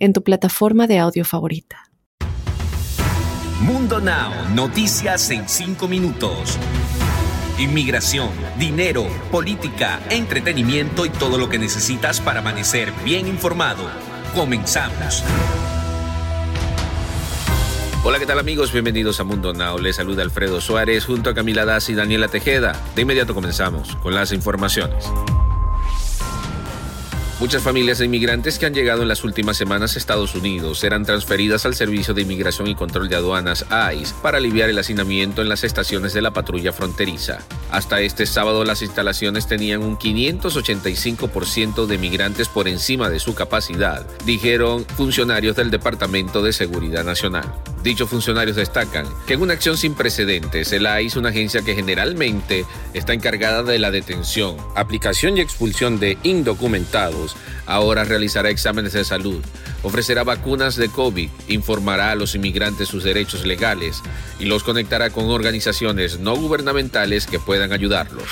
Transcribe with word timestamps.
en 0.00 0.12
tu 0.12 0.24
plataforma 0.24 0.88
de 0.88 0.98
audio 0.98 1.24
favorita. 1.24 1.90
Mundo 3.60 4.00
Now, 4.00 4.32
noticias 4.54 5.30
en 5.30 5.48
5 5.48 5.86
minutos. 5.86 6.58
Inmigración, 7.58 8.30
dinero, 8.58 9.06
política, 9.30 10.00
entretenimiento 10.08 11.04
y 11.04 11.10
todo 11.10 11.36
lo 11.36 11.50
que 11.50 11.58
necesitas 11.58 12.20
para 12.20 12.40
amanecer 12.40 12.90
bien 13.04 13.28
informado. 13.28 13.84
Comenzamos. 14.34 15.22
Hola, 18.02 18.18
¿qué 18.18 18.24
tal 18.24 18.38
amigos? 18.38 18.72
Bienvenidos 18.72 19.20
a 19.20 19.24
Mundo 19.24 19.52
Now. 19.52 19.78
Les 19.78 19.96
saluda 19.96 20.22
Alfredo 20.22 20.62
Suárez 20.62 21.04
junto 21.04 21.28
a 21.28 21.34
Camila 21.34 21.66
Das 21.66 21.90
y 21.90 21.94
Daniela 21.94 22.28
Tejeda. 22.28 22.72
De 22.96 23.02
inmediato 23.02 23.34
comenzamos 23.34 23.94
con 23.96 24.14
las 24.14 24.32
informaciones. 24.32 25.04
Muchas 27.40 27.62
familias 27.62 27.96
de 27.96 28.04
inmigrantes 28.04 28.58
que 28.58 28.66
han 28.66 28.74
llegado 28.74 29.00
en 29.00 29.08
las 29.08 29.24
últimas 29.24 29.56
semanas 29.56 29.94
a 29.94 29.98
Estados 29.98 30.34
Unidos 30.34 30.78
serán 30.78 31.06
transferidas 31.06 31.64
al 31.64 31.74
Servicio 31.74 32.12
de 32.12 32.20
Inmigración 32.20 32.68
y 32.68 32.74
Control 32.74 33.08
de 33.08 33.16
Aduanas 33.16 33.64
ICE 33.94 34.14
para 34.20 34.36
aliviar 34.36 34.68
el 34.68 34.78
hacinamiento 34.78 35.40
en 35.40 35.48
las 35.48 35.64
estaciones 35.64 36.12
de 36.12 36.20
la 36.20 36.32
patrulla 36.34 36.74
fronteriza. 36.74 37.38
Hasta 37.70 38.02
este 38.02 38.26
sábado 38.26 38.62
las 38.66 38.82
instalaciones 38.82 39.48
tenían 39.48 39.82
un 39.82 39.96
585% 39.96 41.86
de 41.86 41.96
migrantes 41.96 42.46
por 42.50 42.68
encima 42.68 43.08
de 43.08 43.20
su 43.20 43.34
capacidad, 43.34 44.04
dijeron 44.26 44.84
funcionarios 44.84 45.56
del 45.56 45.70
Departamento 45.70 46.42
de 46.42 46.52
Seguridad 46.52 47.04
Nacional. 47.04 47.50
Dichos 47.82 48.10
funcionarios 48.10 48.56
destacan 48.56 49.06
que 49.26 49.34
en 49.34 49.42
una 49.42 49.54
acción 49.54 49.76
sin 49.78 49.94
precedentes, 49.94 50.70
el 50.72 50.86
ICE, 51.02 51.18
una 51.18 51.30
agencia 51.30 51.62
que 51.62 51.74
generalmente 51.74 52.66
está 52.92 53.14
encargada 53.14 53.62
de 53.62 53.78
la 53.78 53.90
detención, 53.90 54.56
aplicación 54.76 55.38
y 55.38 55.40
expulsión 55.40 55.98
de 55.98 56.18
indocumentados, 56.22 57.36
ahora 57.64 58.04
realizará 58.04 58.50
exámenes 58.50 58.92
de 58.92 59.04
salud, 59.04 59.42
ofrecerá 59.82 60.24
vacunas 60.24 60.76
de 60.76 60.90
COVID, 60.90 61.30
informará 61.48 62.10
a 62.10 62.16
los 62.16 62.34
inmigrantes 62.34 62.88
sus 62.88 63.02
derechos 63.02 63.46
legales 63.46 64.02
y 64.38 64.44
los 64.44 64.62
conectará 64.62 65.08
con 65.08 65.30
organizaciones 65.30 66.20
no 66.20 66.36
gubernamentales 66.36 67.26
que 67.26 67.38
puedan 67.38 67.72
ayudarlos. 67.72 68.28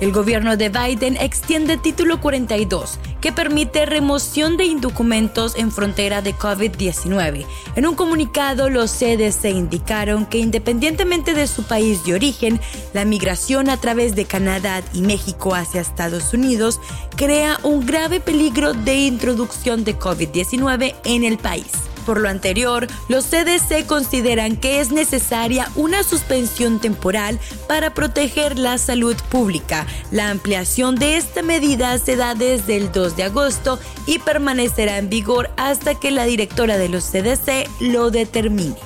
El 0.00 0.10
gobierno 0.10 0.56
de 0.56 0.68
Biden 0.68 1.16
extiende 1.16 1.76
título 1.76 2.20
42, 2.20 2.98
que 3.22 3.32
permite 3.32 3.86
remoción 3.86 4.58
de 4.58 4.64
indocumentos 4.64 5.56
en 5.56 5.70
frontera 5.70 6.20
de 6.20 6.34
COVID-19. 6.34 7.46
En 7.76 7.86
un 7.86 7.94
comunicado, 7.94 8.68
los 8.68 8.90
CDC 8.90 9.44
indicaron 9.46 10.26
que 10.26 10.38
independientemente 10.38 11.32
de 11.32 11.46
su 11.46 11.62
país 11.62 12.04
de 12.04 12.14
origen, 12.14 12.60
la 12.92 13.06
migración 13.06 13.70
a 13.70 13.78
través 13.78 14.14
de 14.14 14.26
Canadá 14.26 14.82
y 14.92 15.00
México 15.02 15.54
hacia 15.54 15.80
Estados 15.80 16.34
Unidos 16.34 16.80
crea 17.16 17.58
un 17.62 17.86
grave 17.86 18.20
peligro 18.20 18.74
de 18.74 18.96
introducción 18.96 19.84
de 19.84 19.96
COVID-19 19.98 20.96
en 21.04 21.24
el 21.24 21.38
país. 21.38 21.91
Por 22.04 22.20
lo 22.20 22.28
anterior, 22.28 22.86
los 23.08 23.26
CDC 23.26 23.86
consideran 23.86 24.56
que 24.56 24.80
es 24.80 24.90
necesaria 24.90 25.70
una 25.74 26.02
suspensión 26.02 26.80
temporal 26.80 27.38
para 27.68 27.94
proteger 27.94 28.58
la 28.58 28.78
salud 28.78 29.16
pública. 29.30 29.86
La 30.10 30.30
ampliación 30.30 30.96
de 30.96 31.16
esta 31.16 31.42
medida 31.42 31.98
se 31.98 32.16
da 32.16 32.34
desde 32.34 32.76
el 32.76 32.92
2 32.92 33.16
de 33.16 33.24
agosto 33.24 33.78
y 34.06 34.18
permanecerá 34.18 34.98
en 34.98 35.08
vigor 35.08 35.50
hasta 35.56 35.94
que 35.94 36.10
la 36.10 36.24
directora 36.24 36.78
de 36.78 36.88
los 36.88 37.04
CDC 37.04 37.68
lo 37.80 38.10
determine. 38.10 38.76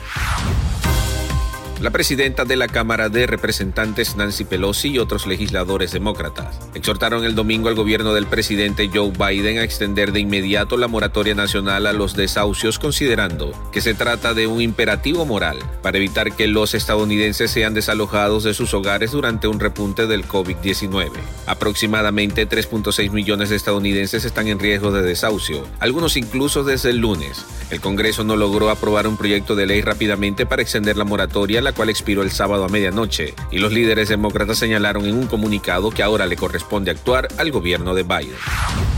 La 1.80 1.90
presidenta 1.90 2.46
de 2.46 2.56
la 2.56 2.68
Cámara 2.68 3.10
de 3.10 3.26
Representantes, 3.26 4.16
Nancy 4.16 4.44
Pelosi, 4.44 4.92
y 4.92 4.98
otros 4.98 5.26
legisladores 5.26 5.92
demócratas 5.92 6.58
exhortaron 6.74 7.24
el 7.24 7.34
domingo 7.34 7.68
al 7.68 7.74
gobierno 7.74 8.14
del 8.14 8.26
presidente 8.26 8.88
Joe 8.92 9.10
Biden 9.10 9.58
a 9.58 9.62
extender 9.62 10.12
de 10.12 10.20
inmediato 10.20 10.78
la 10.78 10.88
moratoria 10.88 11.34
nacional 11.34 11.86
a 11.86 11.92
los 11.92 12.16
desahucios, 12.16 12.78
considerando 12.78 13.52
que 13.72 13.82
se 13.82 13.92
trata 13.92 14.32
de 14.32 14.46
un 14.46 14.62
imperativo 14.62 15.26
moral 15.26 15.58
para 15.82 15.98
evitar 15.98 16.34
que 16.34 16.46
los 16.46 16.72
estadounidenses 16.72 17.50
sean 17.50 17.74
desalojados 17.74 18.44
de 18.44 18.54
sus 18.54 18.72
hogares 18.72 19.12
durante 19.12 19.46
un 19.46 19.60
repunte 19.60 20.06
del 20.06 20.26
COVID-19. 20.26 21.10
Aproximadamente 21.46 22.48
3.6 22.48 23.10
millones 23.12 23.50
de 23.50 23.56
estadounidenses 23.56 24.24
están 24.24 24.48
en 24.48 24.58
riesgo 24.58 24.90
de 24.90 25.02
desahucio, 25.02 25.66
algunos 25.78 26.16
incluso 26.16 26.64
desde 26.64 26.90
el 26.90 26.98
lunes. 26.98 27.44
El 27.70 27.80
Congreso 27.80 28.24
no 28.24 28.36
logró 28.36 28.70
aprobar 28.70 29.06
un 29.06 29.16
proyecto 29.16 29.54
de 29.54 29.66
ley 29.66 29.80
rápidamente 29.80 30.46
para 30.46 30.62
extender 30.62 30.96
la 30.96 31.04
moratoria 31.04 31.60
la 31.60 31.72
cual 31.72 31.90
expiró 31.90 32.22
el 32.22 32.30
sábado 32.30 32.64
a 32.64 32.68
medianoche, 32.68 33.34
y 33.50 33.58
los 33.58 33.72
líderes 33.72 34.08
demócratas 34.08 34.58
señalaron 34.58 35.06
en 35.06 35.14
un 35.14 35.26
comunicado 35.26 35.90
que 35.90 36.02
ahora 36.02 36.26
le 36.26 36.36
corresponde 36.36 36.90
actuar 36.90 37.28
al 37.38 37.50
gobierno 37.50 37.94
de 37.94 38.02
Biden. 38.02 38.95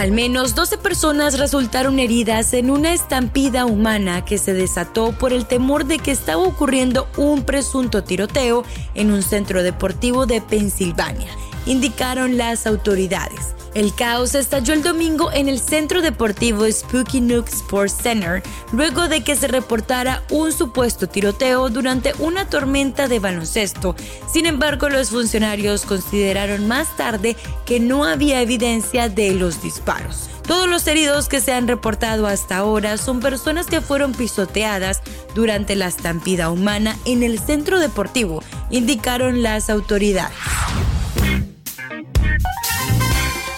Al 0.00 0.12
menos 0.12 0.54
12 0.54 0.78
personas 0.78 1.38
resultaron 1.38 1.98
heridas 1.98 2.54
en 2.54 2.70
una 2.70 2.94
estampida 2.94 3.66
humana 3.66 4.24
que 4.24 4.38
se 4.38 4.54
desató 4.54 5.12
por 5.12 5.34
el 5.34 5.44
temor 5.44 5.84
de 5.84 5.98
que 5.98 6.10
estaba 6.10 6.42
ocurriendo 6.42 7.06
un 7.18 7.42
presunto 7.42 8.02
tiroteo 8.02 8.64
en 8.94 9.10
un 9.10 9.22
centro 9.22 9.62
deportivo 9.62 10.24
de 10.24 10.40
Pensilvania, 10.40 11.28
indicaron 11.66 12.38
las 12.38 12.66
autoridades. 12.66 13.54
El 13.74 13.94
caos 13.94 14.34
estalló 14.34 14.74
el 14.74 14.82
domingo 14.82 15.30
en 15.32 15.48
el 15.48 15.60
centro 15.60 16.02
deportivo 16.02 16.70
Spooky 16.70 17.20
Nook 17.20 17.46
Sports 17.48 17.94
Center, 18.02 18.42
luego 18.72 19.06
de 19.08 19.22
que 19.22 19.36
se 19.36 19.46
reportara 19.46 20.24
un 20.30 20.52
supuesto 20.52 21.08
tiroteo 21.08 21.68
durante 21.68 22.12
una 22.18 22.48
tormenta 22.48 23.06
de 23.06 23.20
baloncesto. 23.20 23.94
Sin 24.30 24.46
embargo, 24.46 24.88
los 24.88 25.10
funcionarios 25.10 25.84
consideraron 25.86 26.66
más 26.66 26.96
tarde 26.96 27.36
que 27.64 27.78
no 27.78 28.04
había 28.04 28.40
evidencia 28.40 29.08
de 29.08 29.34
los 29.34 29.62
disparos. 29.62 30.28
Todos 30.48 30.68
los 30.68 30.84
heridos 30.88 31.28
que 31.28 31.40
se 31.40 31.52
han 31.52 31.68
reportado 31.68 32.26
hasta 32.26 32.56
ahora 32.56 32.96
son 32.96 33.20
personas 33.20 33.66
que 33.66 33.80
fueron 33.80 34.14
pisoteadas 34.14 35.00
durante 35.32 35.76
la 35.76 35.86
estampida 35.86 36.50
humana 36.50 36.96
en 37.04 37.22
el 37.22 37.38
centro 37.38 37.78
deportivo, 37.78 38.42
indicaron 38.68 39.44
las 39.44 39.70
autoridades. 39.70 40.36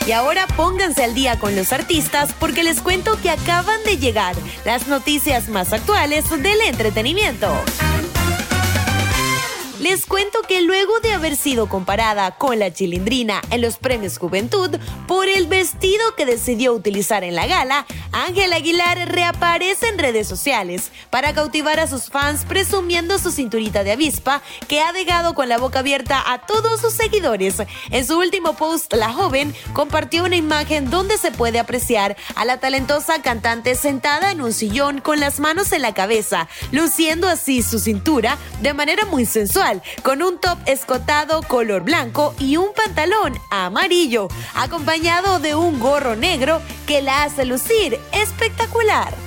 Y 0.07 0.11
ahora 0.11 0.49
pónganse 0.57 1.05
al 1.05 1.15
día 1.15 1.39
con 1.39 1.55
los 1.55 1.73
artistas 1.73 2.35
porque 2.39 2.65
les 2.65 2.81
cuento 2.81 3.21
que 3.21 3.31
acaban 3.31 3.83
de 3.85 3.99
llegar 3.99 4.35
las 4.65 4.89
noticias 4.89 5.49
más 5.49 5.73
actuales 5.73 6.29
del 6.29 6.61
entretenimiento. 6.63 7.49
Les 9.82 10.06
cuento 10.06 10.43
que 10.47 10.62
luego 10.62 11.00
de 11.00 11.12
haber 11.12 11.34
sido 11.34 11.69
comparada 11.69 12.37
con 12.37 12.60
la 12.60 12.72
chilindrina 12.72 13.43
en 13.50 13.60
los 13.60 13.78
premios 13.78 14.16
Juventud 14.16 14.70
por 15.09 15.26
el 15.26 15.48
vestido 15.48 16.15
que 16.16 16.25
decidió 16.25 16.72
utilizar 16.72 17.25
en 17.25 17.34
la 17.34 17.48
gala, 17.48 17.84
Ángel 18.12 18.53
Aguilar 18.53 19.09
reaparece 19.09 19.88
en 19.88 19.98
redes 19.98 20.28
sociales 20.28 20.93
para 21.10 21.32
cautivar 21.32 21.81
a 21.81 21.88
sus 21.88 22.10
fans 22.10 22.44
presumiendo 22.44 23.19
su 23.19 23.32
cinturita 23.32 23.82
de 23.82 23.91
avispa 23.91 24.41
que 24.69 24.81
ha 24.81 24.93
dejado 24.93 25.34
con 25.34 25.48
la 25.48 25.59
boca 25.59 25.81
abierta 25.81 26.22
a 26.32 26.47
todos 26.47 26.81
sus 26.81 26.93
seguidores. 26.93 27.56
En 27.91 28.06
su 28.06 28.16
último 28.16 28.53
post, 28.53 28.93
la 28.93 29.12
joven 29.12 29.53
compartió 29.72 30.22
una 30.22 30.37
imagen 30.37 30.91
donde 30.91 31.19
se 31.19 31.32
puede 31.32 31.59
apreciar 31.59 32.16
a 32.37 32.44
la 32.44 32.60
talentosa 32.60 33.20
cantante 33.20 33.75
sentada 33.75 34.31
en 34.31 34.43
un 34.43 34.52
sillón 34.52 35.00
con 35.00 35.19
las 35.19 35.40
manos 35.40 35.73
en 35.73 35.82
la 35.82 35.93
cabeza, 35.93 36.46
luciendo 36.70 37.26
así 37.26 37.62
su 37.62 37.81
cintura 37.81 38.38
de 38.61 38.75
manera 38.75 39.06
muy 39.06 39.26
sensual 39.26 39.72
con 40.03 40.23
un 40.23 40.39
top 40.39 40.59
escotado 40.67 41.43
color 41.43 41.83
blanco 41.83 42.35
y 42.39 42.57
un 42.57 42.73
pantalón 42.75 43.39
amarillo, 43.51 44.29
acompañado 44.55 45.39
de 45.39 45.55
un 45.55 45.79
gorro 45.79 46.17
negro 46.17 46.61
que 46.87 47.01
la 47.01 47.23
hace 47.23 47.45
lucir 47.45 47.99
espectacular. 48.13 49.22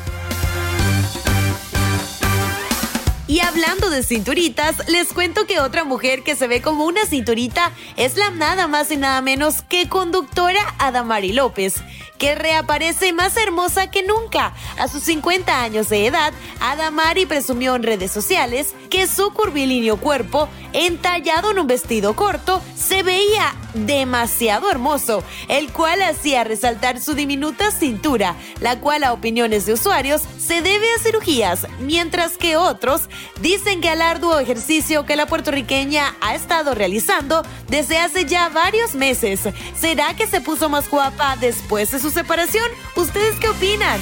Y 3.28 3.40
hablando 3.40 3.90
de 3.90 4.04
cinturitas, 4.04 4.88
les 4.88 5.12
cuento 5.12 5.48
que 5.48 5.60
otra 5.60 5.84
mujer 5.84 6.22
que 6.22 6.36
se 6.36 6.46
ve 6.48 6.62
como 6.62 6.86
una 6.86 7.08
cinturita 7.08 7.72
es 7.98 8.18
la 8.18 8.30
nada 8.30 8.68
más 8.68 8.92
y 8.92 8.98
nada 8.98 9.20
menos 9.22 9.64
que 9.64 9.90
conductora 9.90 10.76
Adamari 10.78 11.32
López, 11.32 11.82
que 12.20 12.36
reaparece 12.36 13.14
más 13.14 13.36
hermosa 13.36 13.90
que 13.90 14.04
nunca. 14.04 14.54
A 14.78 14.88
sus 14.88 15.04
50 15.04 15.64
años 15.64 15.90
de 15.90 16.06
edad, 16.06 16.34
Adamari 16.60 17.26
presumió 17.26 17.76
en 17.76 17.82
redes 17.82 18.12
sociales 18.12 18.76
que 18.92 19.08
su 19.08 19.32
curvilíneo 19.32 19.98
cuerpo, 19.98 20.48
entallado 20.74 21.50
en 21.50 21.60
un 21.60 21.68
vestido 21.68 22.16
corto, 22.16 22.62
se 22.76 23.02
veía 23.02 23.56
demasiado 23.74 24.70
hermoso, 24.70 25.24
el 25.48 25.72
cual 25.72 26.02
hacía 26.04 26.44
resaltar 26.44 27.02
su 27.02 27.16
diminuta 27.16 27.72
cintura, 27.72 28.36
la 28.62 28.80
cual 28.80 29.04
a 29.04 29.14
opiniones 29.14 29.66
de 29.66 29.74
usuarios 29.74 30.22
se 30.38 30.62
debe 30.62 30.86
a 30.94 31.02
cirugías, 31.02 31.68
mientras 31.80 32.38
que 32.38 32.56
otros 32.56 33.10
dicen 33.42 33.82
que 33.82 33.90
al 33.90 34.02
arduo 34.02 34.40
ejercicio 34.40 35.06
que 35.06 35.16
la 35.16 35.26
puertorriqueña 35.26 36.16
ha 36.22 36.36
estado 36.36 36.76
realizando 36.76 37.44
desde 37.70 38.00
hace 38.00 38.26
ya 38.26 38.50
varios 38.50 38.96
meses. 38.96 39.42
¿Será 39.78 40.16
que 40.16 40.28
se 40.28 40.42
puso 40.42 40.70
más 40.70 40.90
guapa 40.90 41.36
después 41.38 41.92
de 41.92 42.00
su 42.00 42.12
separación? 42.12 42.70
¿Ustedes 42.96 43.36
qué 43.40 43.50
opinan? 43.50 44.00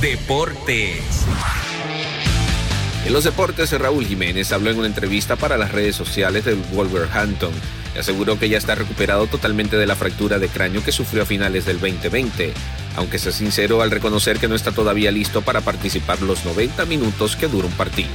Deportes. 0.00 1.26
En 3.04 3.12
los 3.14 3.24
deportes, 3.24 3.72
Raúl 3.78 4.06
Jiménez 4.06 4.52
habló 4.52 4.70
en 4.70 4.78
una 4.78 4.86
entrevista 4.86 5.36
para 5.36 5.56
las 5.56 5.72
redes 5.72 5.96
sociales 5.96 6.44
del 6.44 6.56
Wolverhampton 6.72 7.52
y 7.94 7.98
aseguró 7.98 8.38
que 8.38 8.48
ya 8.48 8.58
está 8.58 8.74
recuperado 8.74 9.26
totalmente 9.26 9.76
de 9.76 9.86
la 9.86 9.96
fractura 9.96 10.38
de 10.38 10.48
cráneo 10.48 10.84
que 10.84 10.92
sufrió 10.92 11.22
a 11.22 11.26
finales 11.26 11.64
del 11.64 11.80
2020, 11.80 12.52
aunque 13.00 13.18
se 13.18 13.32
sinceró 13.32 13.80
al 13.80 13.90
reconocer 13.90 14.38
que 14.38 14.46
no 14.46 14.54
está 14.54 14.72
todavía 14.72 15.10
listo 15.10 15.40
para 15.40 15.62
participar 15.62 16.20
los 16.20 16.44
90 16.44 16.84
minutos 16.84 17.34
que 17.34 17.48
dura 17.48 17.66
un 17.66 17.72
partido. 17.72 18.10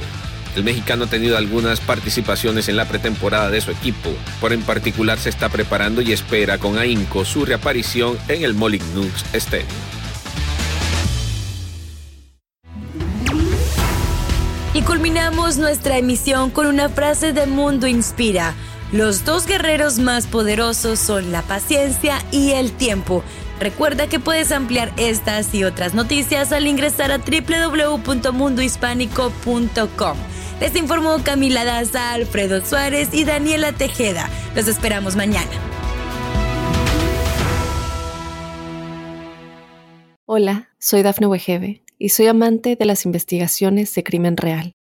El 0.54 0.62
mexicano 0.62 1.04
ha 1.04 1.08
tenido 1.08 1.36
algunas 1.36 1.80
participaciones 1.80 2.68
en 2.68 2.76
la 2.76 2.86
pretemporada 2.86 3.50
de 3.50 3.60
su 3.60 3.72
equipo, 3.72 4.10
por 4.40 4.52
en 4.52 4.62
particular 4.62 5.18
se 5.18 5.28
está 5.28 5.48
preparando 5.48 6.02
y 6.02 6.12
espera 6.12 6.58
con 6.58 6.78
ahínco 6.78 7.24
su 7.24 7.44
reaparición 7.44 8.16
en 8.28 8.44
el 8.44 8.54
Molineux 8.54 9.24
Stadium. 9.32 9.66
Y 14.72 14.82
culminamos 14.82 15.56
nuestra 15.56 15.98
emisión 15.98 16.50
con 16.50 16.66
una 16.66 16.88
frase 16.90 17.32
de 17.32 17.46
Mundo 17.46 17.88
Inspira. 17.88 18.54
Los 18.96 19.24
dos 19.26 19.46
guerreros 19.46 19.98
más 19.98 20.26
poderosos 20.26 20.98
son 20.98 21.30
la 21.30 21.42
paciencia 21.42 22.16
y 22.32 22.52
el 22.52 22.72
tiempo. 22.72 23.22
Recuerda 23.60 24.06
que 24.06 24.18
puedes 24.18 24.52
ampliar 24.52 24.90
estas 24.96 25.54
y 25.54 25.64
otras 25.64 25.92
noticias 25.92 26.50
al 26.50 26.66
ingresar 26.66 27.12
a 27.12 27.18
www.mundohispánico.com. 27.18 30.16
Les 30.60 30.74
informó 30.76 31.22
Camila 31.22 31.66
Daza, 31.66 32.14
Alfredo 32.14 32.64
Suárez 32.64 33.12
y 33.12 33.24
Daniela 33.24 33.72
Tejeda. 33.72 34.30
Los 34.54 34.66
esperamos 34.66 35.14
mañana. 35.14 35.50
Hola, 40.24 40.70
soy 40.78 41.02
Dafne 41.02 41.26
Wegebe 41.26 41.82
y 41.98 42.08
soy 42.08 42.28
amante 42.28 42.76
de 42.76 42.86
las 42.86 43.04
investigaciones 43.04 43.94
de 43.94 44.02
crimen 44.02 44.38
real. 44.38 44.75